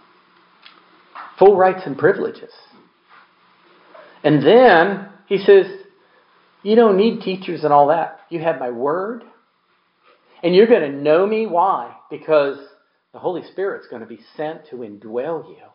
[1.39, 2.55] Full rights and privileges.
[4.25, 5.67] And then he says,
[6.63, 8.21] You don't need teachers and all that.
[8.31, 9.25] You have my word.
[10.43, 11.47] And you're going to know me.
[11.47, 11.95] Why?
[12.11, 12.57] Because
[13.13, 15.67] the Holy Spirit's going to be sent to indwell you.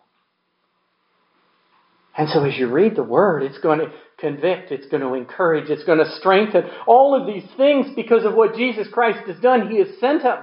[2.16, 5.70] And so as you read the Word, it's going to convict, it's going to encourage,
[5.70, 9.70] it's going to strengthen all of these things because of what Jesus Christ has done.
[9.70, 10.38] He has sent Him.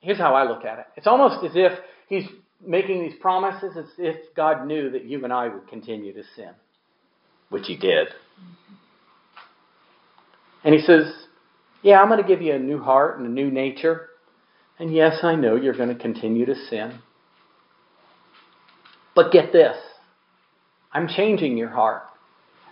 [0.00, 1.78] Here's how I look at it it's almost as if
[2.08, 2.26] He's
[2.64, 6.50] making these promises as if God knew that you and I would continue to sin,
[7.48, 8.08] which He did.
[10.64, 11.12] And He says,
[11.82, 14.08] Yeah, I'm going to give you a new heart and a new nature.
[14.78, 16.98] And yes, I know you're going to continue to sin.
[19.16, 19.76] But get this
[20.92, 22.04] I'm changing your heart.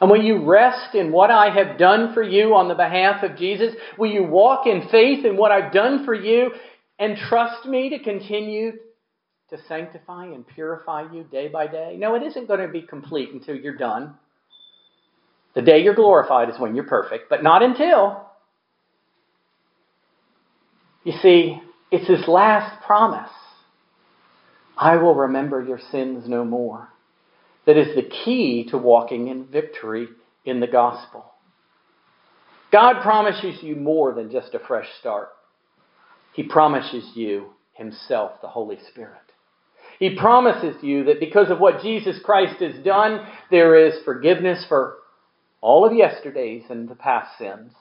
[0.01, 3.37] And will you rest in what I have done for you on the behalf of
[3.37, 3.75] Jesus?
[3.99, 6.51] Will you walk in faith in what I've done for you
[6.99, 8.73] and trust me to continue
[9.51, 11.97] to sanctify and purify you day by day?
[11.99, 14.15] No, it isn't going to be complete until you're done.
[15.55, 18.27] The day you're glorified is when you're perfect, but not until.
[21.05, 23.31] You see, it's his last promise.
[24.85, 26.91] I will remember your sins no more.
[27.65, 30.09] That is the key to walking in victory
[30.45, 31.25] in the gospel.
[32.71, 35.31] God promises you more than just a fresh start.
[36.35, 39.23] He promises you Himself, the Holy Spirit.
[39.99, 44.97] He promises you that because of what Jesus Christ has done, there is forgiveness for
[45.63, 47.73] all of yesterday's and the past sins,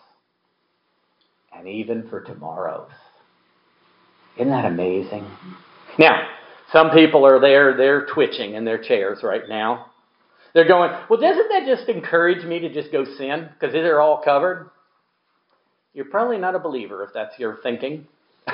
[1.53, 2.91] and even for tomorrow's.
[4.37, 5.29] Isn't that amazing?
[5.99, 6.29] Now,
[6.74, 9.91] some people are there, they're twitching in their chairs right now.
[10.53, 14.21] They're going, well, doesn't that just encourage me to just go sin because they're all
[14.24, 14.71] covered?
[15.93, 18.07] You're probably not a believer if that's your thinking.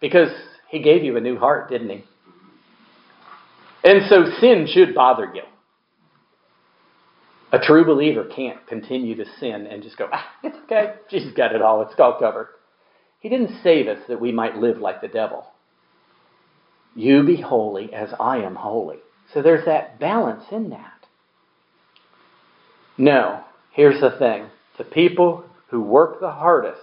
[0.00, 0.30] because
[0.68, 2.04] he gave you a new heart, didn't he?
[3.82, 5.42] And so sin should bother you.
[7.52, 10.94] A true believer can't continue to sin and just go, ah, it's okay.
[11.10, 11.82] Jesus got it all.
[11.82, 12.48] It's all covered.
[13.20, 15.46] He didn't save us that we might live like the devil.
[16.94, 18.98] You be holy as I am holy.
[19.32, 20.92] So there's that balance in that.
[22.96, 23.42] No,
[23.72, 24.46] here's the thing
[24.78, 26.80] the people who work the hardest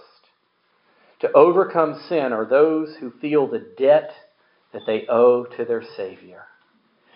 [1.20, 4.10] to overcome sin are those who feel the debt
[4.72, 6.44] that they owe to their Savior.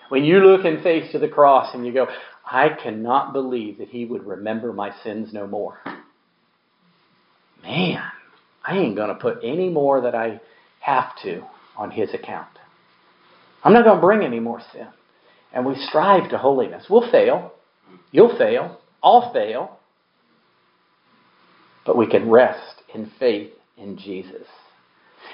[0.09, 2.07] When you look and face to the cross and you go,
[2.44, 5.80] I cannot believe that He would remember my sins no more.
[7.62, 8.03] Man,
[8.64, 10.40] I ain't going to put any more that I
[10.78, 11.42] have to
[11.76, 12.56] on His account.
[13.67, 14.87] I'm not going to bring any more sin.
[15.53, 16.87] And we strive to holiness.
[16.89, 17.53] We'll fail.
[18.12, 18.79] You'll fail.
[19.03, 19.81] I'll fail.
[21.85, 24.47] But we can rest in faith in Jesus.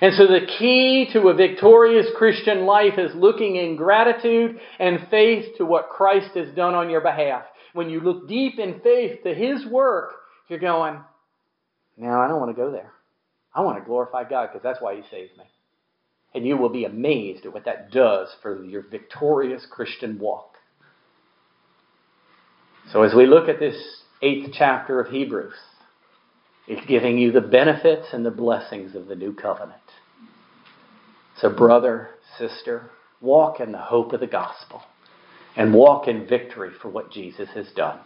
[0.00, 5.58] And so the key to a victorious Christian life is looking in gratitude and faith
[5.58, 7.42] to what Christ has done on your behalf.
[7.74, 10.12] When you look deep in faith to His work,
[10.48, 11.00] you're going,
[11.98, 12.92] now I don't want to go there.
[13.54, 15.44] I want to glorify God because that's why He saved me.
[16.34, 20.54] And you will be amazed at what that does for your victorious Christian walk.
[22.90, 25.54] So, as we look at this eighth chapter of Hebrews,
[26.66, 29.78] it's giving you the benefits and the blessings of the new covenant.
[31.38, 34.82] So, brother, sister, walk in the hope of the gospel
[35.56, 38.00] and walk in victory for what Jesus has done.